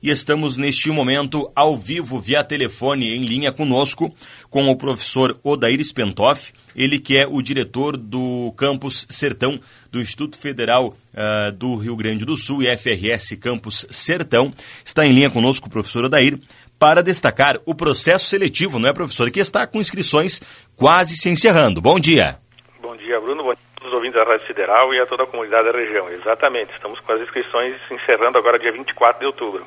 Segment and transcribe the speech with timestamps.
[0.00, 4.14] E estamos neste momento ao vivo via telefone em linha conosco
[4.48, 9.58] com o professor Odair Spentoff, ele que é o diretor do campus Sertão
[9.90, 14.54] do Instituto Federal uh, do Rio Grande do Sul, IFRS Campus Sertão.
[14.84, 16.38] Está em linha conosco o professor Odair
[16.78, 19.28] para destacar o processo seletivo, não é, professor?
[19.32, 20.40] Que está com inscrições
[20.76, 21.80] quase se encerrando.
[21.80, 22.38] Bom dia.
[22.80, 23.42] Bom dia, Bruno.
[23.42, 25.76] Bom dia a todos os ouvintes da Rádio Federal e a toda a comunidade da
[25.76, 26.08] região.
[26.08, 29.66] Exatamente, estamos com as inscrições encerrando agora dia 24 de outubro.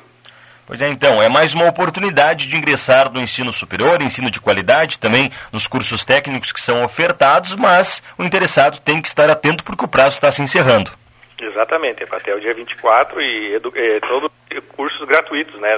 [0.66, 4.98] Pois é, então, é mais uma oportunidade de ingressar no ensino superior, ensino de qualidade,
[4.98, 9.84] também nos cursos técnicos que são ofertados, mas o interessado tem que estar atento porque
[9.84, 10.92] o prazo está se encerrando.
[11.40, 14.30] Exatamente, é até o dia 24 e é, todos
[14.76, 15.70] cursos gratuitos, né,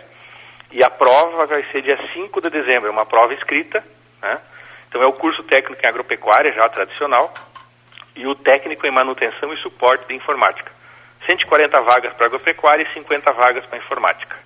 [0.72, 3.84] e a prova vai ser dia 5 de dezembro, é uma prova escrita,
[4.22, 4.40] né?
[4.88, 7.32] Então é o curso técnico em agropecuária, já tradicional,
[8.14, 10.72] e o técnico em manutenção e suporte de informática.
[11.26, 14.36] 140 vagas para agropecuária e 50 vagas para informática.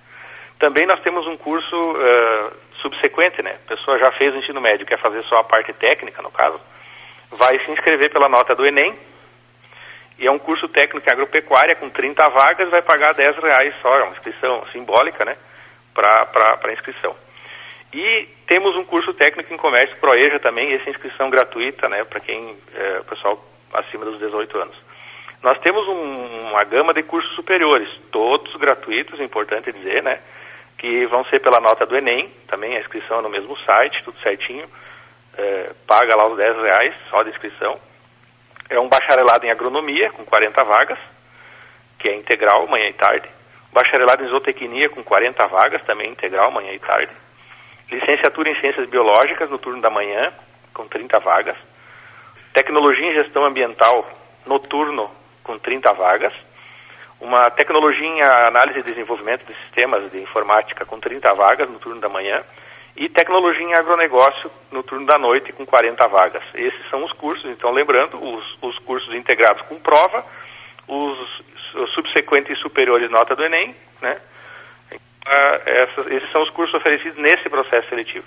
[0.59, 2.51] Também nós temos um curso uh,
[2.81, 3.57] subsequente, né?
[3.65, 6.59] A pessoa já fez o ensino médio, quer fazer só a parte técnica, no caso,
[7.31, 8.97] vai se inscrever pela nota do Enem,
[10.19, 13.97] e é um curso técnico em agropecuária com 30 vagas, vai pagar 10 reais só,
[13.97, 15.35] é uma inscrição simbólica, né?
[15.93, 17.15] Para inscrição.
[17.93, 22.03] E temos um curso técnico em comércio Proeja também, essa inscrição gratuita, né?
[22.03, 24.75] Para quem, é, o pessoal acima dos 18 anos.
[25.41, 30.19] Nós temos um, uma gama de cursos superiores, todos gratuitos, importante dizer, né?
[30.81, 34.19] Que vão ser pela nota do Enem, também a inscrição é no mesmo site, tudo
[34.21, 34.67] certinho,
[35.37, 37.79] é, paga lá os 10 reais só de inscrição.
[38.67, 40.97] É um bacharelado em agronomia, com 40 vagas,
[41.99, 43.29] que é integral, manhã e tarde.
[43.71, 47.11] Bacharelado em zootecnia, com 40 vagas, também integral, manhã e tarde.
[47.91, 50.33] Licenciatura em ciências biológicas, no turno da manhã,
[50.73, 51.57] com 30 vagas.
[52.55, 54.09] Tecnologia em gestão ambiental,
[54.47, 55.11] noturno,
[55.43, 56.33] com 30 vagas
[57.21, 62.01] uma tecnologia em análise e desenvolvimento de sistemas de informática com 30 vagas no turno
[62.01, 62.43] da manhã
[62.95, 66.43] e tecnologia em agronegócio no turno da noite com 40 vagas.
[66.55, 70.25] Esses são os cursos, então lembrando, os, os cursos integrados com prova,
[70.87, 71.43] os,
[71.75, 74.17] os subsequentes e superiores nota do Enem, né?
[74.91, 78.25] Uh, essas, esses são os cursos oferecidos nesse processo seletivo.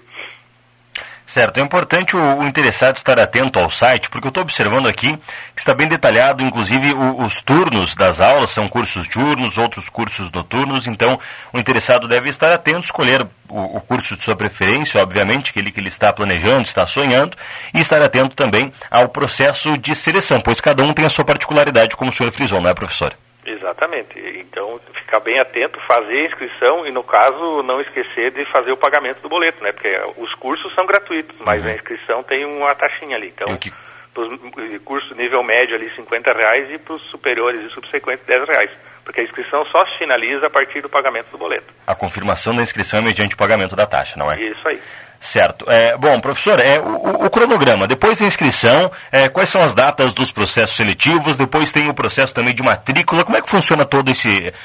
[1.27, 5.17] Certo, é importante o, o, interessado estar atento ao site, porque eu estou observando aqui
[5.55, 10.31] que está bem detalhado, inclusive o, os turnos das aulas, são cursos diurnos, outros cursos
[10.31, 11.19] noturnos, então
[11.53, 15.81] o interessado deve estar atento, escolher o, o curso de sua preferência, obviamente, aquele que
[15.81, 17.37] ele está planejando, está sonhando,
[17.73, 21.97] e estar atento também ao processo de seleção, pois cada um tem a sua particularidade,
[21.97, 23.17] como o senhor frisou, não é, professor?
[23.47, 24.19] Exatamente.
[24.39, 28.77] Então, ficar bem atento, fazer a inscrição e, no caso, não esquecer de fazer o
[28.77, 29.73] pagamento do boleto, né?
[29.73, 31.71] Porque os cursos são gratuitos, mas uhum.
[31.71, 33.29] a inscrição tem uma taxinha ali.
[33.29, 33.71] Então, que...
[34.15, 38.49] para os cursos nível médio ali, 50 reais e para os superiores e subsequentes, 10
[38.49, 38.71] reais.
[39.05, 41.67] Porque a inscrição só se finaliza a partir do pagamento do boleto.
[41.87, 44.41] A confirmação da inscrição é mediante o pagamento da taxa, não é?
[44.41, 44.81] Isso aí.
[45.25, 45.65] Certo.
[45.71, 50.13] É, bom, professor, é, o, o cronograma, depois da inscrição, é, quais são as datas
[50.13, 54.13] dos processos seletivos, depois tem o processo também de matrícula, como é que funciona toda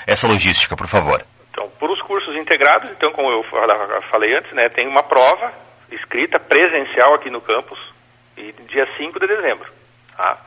[0.06, 1.24] essa logística, por favor?
[1.50, 3.42] Então, por os cursos integrados, então, como eu
[4.12, 5.54] falei antes, né, tem uma prova
[5.90, 7.80] escrita presencial aqui no campus,
[8.36, 9.72] e dia 5 de dezembro.
[10.18, 10.40] Tá?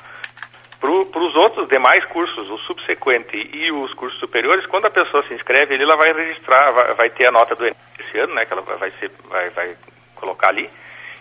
[0.78, 5.32] Para os outros demais cursos, o subsequente e os cursos superiores, quando a pessoa se
[5.32, 8.44] inscreve, ele ela vai registrar, vai, vai ter a nota do Enem esse ano, né,
[8.44, 9.74] que ela vai, ser, vai, vai
[10.22, 10.70] colocar ali.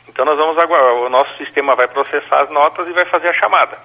[0.07, 3.33] Então nós vamos aguardar, o nosso sistema vai processar as notas e vai fazer a
[3.33, 3.77] chamada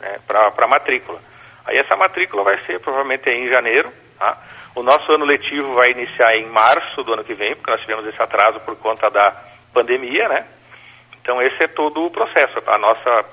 [0.00, 1.20] né, para a matrícula.
[1.64, 3.92] Aí essa matrícula vai ser provavelmente em janeiro.
[4.18, 4.36] Tá?
[4.74, 8.06] O nosso ano letivo vai iniciar em março do ano que vem, porque nós tivemos
[8.06, 9.32] esse atraso por conta da
[9.72, 10.46] pandemia, né?
[11.20, 12.58] Então esse é todo o processo.
[12.66, 13.24] A nossa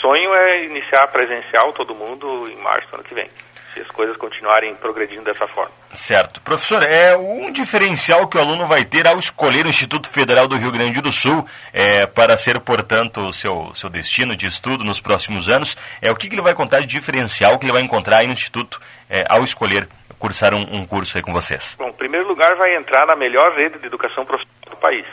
[0.00, 3.28] sonho é iniciar presencial todo mundo em março do ano que vem.
[3.72, 5.72] Se as coisas continuarem progredindo dessa forma.
[5.92, 6.40] Certo.
[6.40, 10.56] Professor, é um diferencial que o aluno vai ter ao escolher o Instituto Federal do
[10.56, 15.00] Rio Grande do Sul é, para ser, portanto, o seu, seu destino de estudo nos
[15.00, 15.76] próximos anos.
[16.00, 18.32] É o que, que ele vai contar de diferencial que ele vai encontrar aí no
[18.32, 19.88] Instituto é, ao escolher
[20.18, 21.74] cursar um, um, curso aí com vocês?
[21.78, 25.06] Bom, em primeiro lugar, vai entrar na melhor rede de educação profissional do país.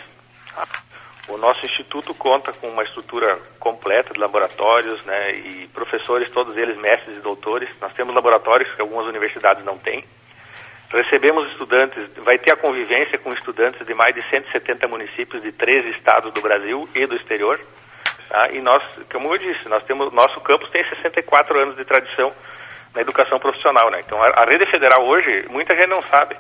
[1.28, 6.78] O nosso instituto conta com uma estrutura completa de laboratórios, né, e professores, todos eles
[6.78, 7.70] mestres e doutores.
[7.82, 10.06] Nós temos laboratórios que algumas universidades não têm.
[10.90, 15.90] Recebemos estudantes, vai ter a convivência com estudantes de mais de 170 municípios de 13
[15.98, 17.60] estados do Brasil e do exterior.
[18.30, 18.50] Tá?
[18.52, 18.82] E nós,
[19.12, 22.32] como eu disse, nós temos, nosso campus tem 64 anos de tradição
[22.96, 24.00] na educação profissional, né?
[24.00, 26.38] Então a, a rede federal hoje, muita gente não sabe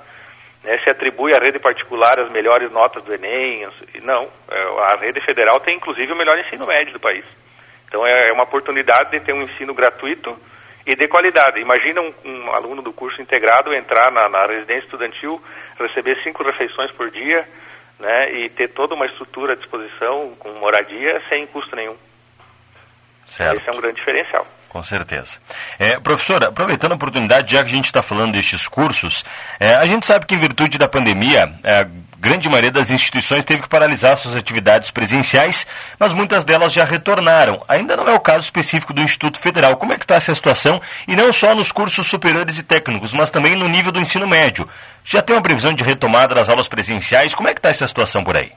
[0.63, 3.68] né, se atribui à rede particular as melhores notas do Enem.
[4.04, 7.25] Não, é, a rede federal tem inclusive o melhor ensino médio do país.
[7.88, 10.38] Então é, é uma oportunidade de ter um ensino gratuito
[10.86, 11.59] e de qualidade.
[11.59, 15.42] Imagina um, um aluno do curso integrado entrar na, na, residência estudantil,
[15.80, 17.48] receber cinco refeições por dia,
[18.00, 21.98] né, e ter toda uma estrutura à disposição com moradia sem custo nenhum.
[23.25, 23.57] Certo.
[23.57, 24.48] Esse é um grande diferencial.
[24.69, 25.38] Com certeza.
[25.80, 29.24] É, professora, aproveitando a oportunidade, já que a gente está falando destes cursos,
[29.60, 31.88] é, a gente sabe que em virtude da pandemia, é, a
[32.19, 35.66] grande maioria das instituições teve que paralisar suas atividades presenciais,
[36.00, 37.64] mas muitas delas já retornaram.
[37.68, 39.78] Ainda não é o caso específico do Instituto Federal.
[39.78, 40.81] Como é que está essa situação?
[41.08, 44.68] E não só nos cursos superiores e técnicos, mas também no nível do ensino médio.
[45.04, 47.34] Já tem uma previsão de retomada das aulas presenciais?
[47.34, 48.52] Como é que está essa situação por aí?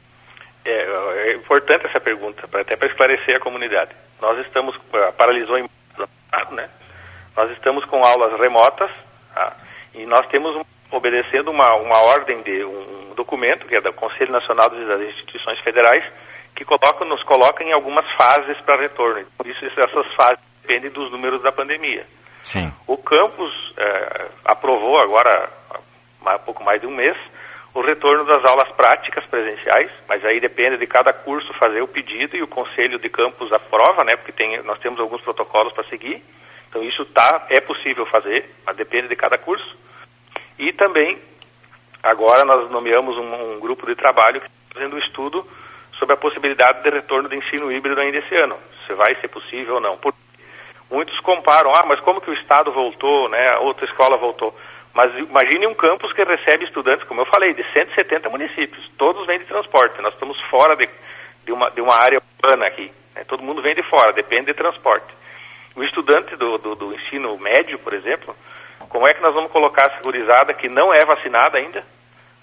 [0.65, 3.91] É, é importante essa pergunta, até para esclarecer a comunidade.
[4.21, 5.69] Nós estamos, uh, paralisou em
[6.53, 6.69] né?
[7.37, 8.91] Nós estamos com aulas remotas
[9.35, 9.57] tá?
[9.95, 14.69] e nós temos obedecendo uma, uma ordem de um documento que é do Conselho Nacional
[14.69, 16.05] das Instituições Federais
[16.55, 19.25] que coloca, nos coloca em algumas fases para retorno.
[19.37, 22.07] Por isso essas fases dependem dos números da pandemia.
[22.43, 22.73] Sim.
[22.87, 25.51] O campus é, aprovou agora
[26.27, 27.17] há pouco mais de um mês
[27.73, 32.37] o retorno das aulas práticas presenciais, mas aí depende de cada curso fazer o pedido
[32.37, 34.17] e o conselho de campus aprova, né?
[34.17, 36.23] Porque tem, nós temos alguns protocolos para seguir.
[36.69, 39.77] Então isso tá, é possível fazer, mas depende de cada curso.
[40.59, 41.19] E também
[42.03, 45.47] agora nós nomeamos um, um grupo de trabalho que está fazendo um estudo
[45.99, 49.75] sobre a possibilidade de retorno de ensino híbrido ainda esse ano, se vai ser possível
[49.75, 49.99] ou não.
[50.91, 53.51] Muitos comparam, ah, mas como que o Estado voltou, né?
[53.51, 54.57] A outra escola voltou.
[54.93, 58.91] Mas imagine um campus que recebe estudantes, como eu falei, de 170 municípios.
[58.99, 60.01] Todos vêm de transporte.
[60.03, 60.89] Nós estamos fora de,
[61.45, 62.93] de, uma, de uma área urbana aqui.
[63.15, 63.25] Né?
[63.25, 65.07] Todo mundo vem de fora, depende de transporte.
[65.77, 68.35] O estudante do, do, do, ensino médio, por exemplo,
[68.89, 71.85] como é que nós vamos colocar a segurizada que não é vacinada ainda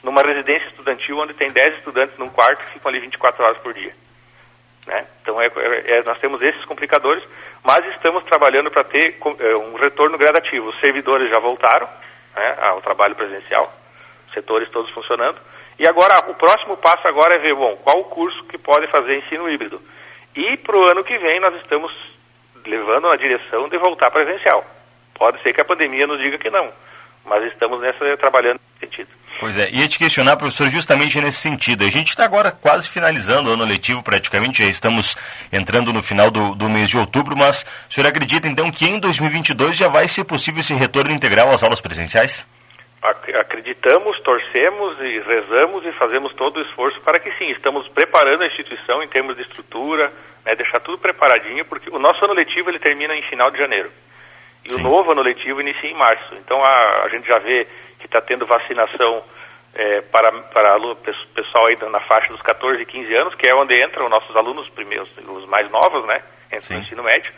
[0.04, 3.74] numa residência estudantil onde tem 10 estudantes num quarto que ficam ali 24 horas por
[3.74, 3.94] dia?
[4.88, 5.06] Né?
[5.22, 7.22] Então é, é, é, nós temos esses complicadores,
[7.62, 10.70] mas estamos trabalhando para ter é, um retorno gradativo.
[10.70, 11.90] Os servidores já voltaram,
[12.36, 13.72] né, ao trabalho presencial,
[14.34, 15.40] setores todos funcionando.
[15.80, 19.18] E agora, o próximo passo agora é ver, bom, qual o curso que pode fazer
[19.18, 19.82] ensino híbrido.
[20.36, 21.92] E para o ano que vem nós estamos
[22.66, 24.66] levando na direção de voltar presencial.
[25.14, 26.72] Pode ser que a pandemia nos diga que não,
[27.26, 29.17] mas estamos nessa trabalhando nesse sentido.
[29.40, 31.84] Pois é, ia te questionar, professor, justamente nesse sentido.
[31.84, 35.16] A gente está agora quase finalizando o ano letivo, praticamente, já estamos
[35.54, 39.00] entrando no final do, do mês de outubro, mas o senhor acredita então que em
[39.00, 42.46] 2022 já vai ser possível esse retorno integral às aulas presenciais?
[43.40, 48.48] Acreditamos, torcemos e rezamos e fazemos todo o esforço para que sim, estamos preparando a
[48.48, 50.12] instituição em termos de estrutura,
[50.44, 53.92] né, deixar tudo preparadinho, porque o nosso ano letivo ele termina em final de janeiro.
[54.66, 54.80] E sim.
[54.80, 56.36] o novo ano letivo inicia em março.
[56.44, 57.68] Então a, a gente já vê
[58.00, 59.24] que está tendo vacinação
[59.74, 63.56] é, para, para o pessoal aí na faixa dos 14 e 15 anos, que é
[63.56, 67.32] onde entram os nossos alunos primeiros, os mais novos, né, entre o ensino médio.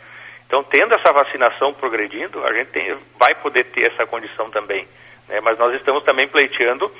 [0.46, 4.88] Então, tendo essa vacinação progredindo, a gente tem, vai poder ter essa condição também.
[5.28, 5.40] Né?
[5.40, 6.90] Mas nós estamos também pleiteando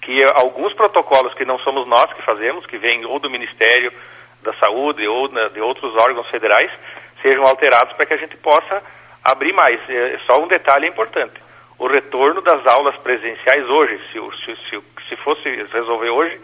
[0.00, 3.92] que alguns protocolos que não somos nós que fazemos, que vêm ou do Ministério
[4.42, 6.70] da Saúde ou de outros órgãos federais,
[7.20, 8.82] sejam alterados para que a gente possa
[9.22, 9.80] abrir mais.
[9.88, 11.43] É, só um detalhe importante
[11.84, 14.00] o retorno das aulas presenciais hoje.
[14.10, 16.40] Se, se, se, se fosse resolver hoje,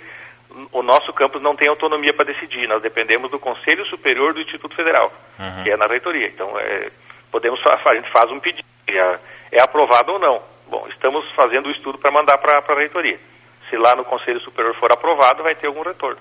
[0.71, 2.69] o nosso campus não tem autonomia para decidir.
[2.69, 5.63] Nós dependemos do Conselho Superior do Instituto Federal, uhum.
[5.63, 6.27] que é na reitoria.
[6.27, 6.91] Então, é,
[7.33, 9.19] podemos a gente faz um pedido, é,
[9.53, 10.43] é aprovado ou não.
[10.69, 13.19] Bom, estamos fazendo o estudo para mandar para a reitoria.
[13.71, 16.21] Se lá no Conselho Superior for aprovado, vai ter algum retorno.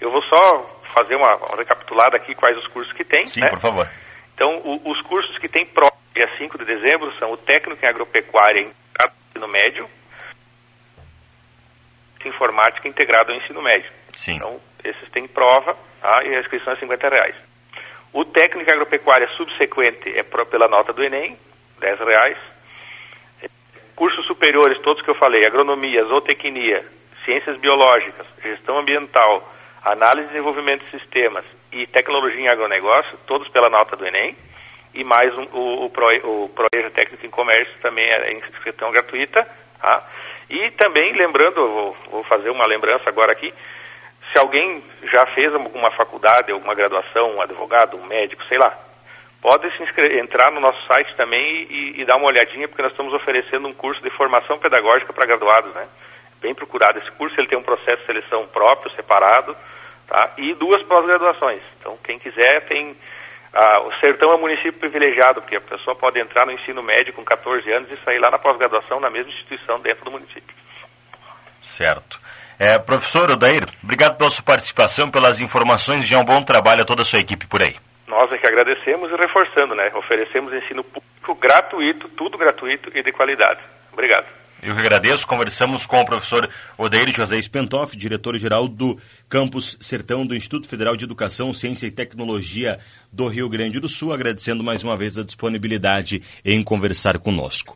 [0.00, 3.26] Eu vou só fazer uma, uma recapitulada aqui quais os cursos que tem.
[3.26, 3.50] Sim, né?
[3.50, 3.86] por favor.
[4.40, 7.88] Então, o, os cursos que tem prova dia 5 de dezembro são o técnico em
[7.88, 9.90] agropecuária integrado ao ensino médio,
[12.24, 13.92] informática integrado ao ensino médio.
[14.14, 14.36] Sim.
[14.36, 16.24] Então, esses têm prova tá?
[16.24, 17.36] e a inscrição é 50 reais.
[18.14, 21.36] O técnico em agropecuária subsequente é pela nota do Enem,
[21.78, 22.38] 10 reais.
[23.94, 26.82] Cursos superiores, todos que eu falei, agronomia, zootecnia,
[27.26, 29.52] ciências biológicas, gestão ambiental,
[29.84, 34.36] análise e desenvolvimento de sistemas e tecnologia em agronegócio, todos pela nota do Enem.
[34.92, 39.46] E mais um, o, o, Pro, o Proeja Técnico em Comércio também é inscrição gratuita.
[39.80, 40.04] Tá?
[40.48, 43.54] E também, lembrando, vou, vou fazer uma lembrança agora aqui,
[44.32, 48.76] se alguém já fez alguma faculdade, alguma graduação, um advogado, um médico, sei lá,
[49.42, 52.92] pode se inscrever, entrar no nosso site também e, e, dar uma olhadinha, porque nós
[52.92, 55.88] estamos oferecendo um curso de formação pedagógica para graduados, né?
[56.40, 56.98] Bem procurado.
[56.98, 59.56] Esse curso ele tem um processo de seleção próprio, separado,
[60.10, 60.34] tá?
[60.36, 61.62] E duas pós-graduações.
[61.78, 62.96] Então, quem quiser tem...
[63.52, 67.12] Ah, o Sertão é um município privilegiado, porque a pessoa pode entrar no ensino médio
[67.12, 70.54] com 14 anos e sair lá na pós-graduação na mesma instituição dentro do município.
[71.60, 72.20] Certo.
[72.58, 77.02] É, professor Odair, obrigado pela sua participação, pelas informações e um bom trabalho a toda
[77.02, 77.74] a sua equipe por aí.
[78.06, 79.90] Nós é que agradecemos e reforçando, né?
[79.94, 83.60] Oferecemos ensino público gratuito, tudo gratuito e de qualidade.
[83.92, 84.39] Obrigado.
[84.62, 85.26] Eu que agradeço.
[85.26, 88.98] Conversamos com o professor Odair José Spentoff, diretor-geral do
[89.28, 92.78] Campus Sertão do Instituto Federal de Educação, Ciência e Tecnologia
[93.12, 97.68] do Rio Grande do Sul, agradecendo mais uma vez a disponibilidade em conversar conosco.